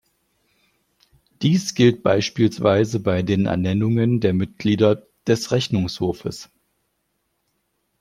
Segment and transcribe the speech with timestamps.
[1.43, 6.49] Dies gilt beispielsweise bei den Ernennungen der Mitglieder des Rechnungshofes.